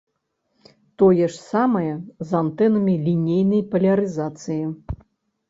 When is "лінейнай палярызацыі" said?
3.05-4.61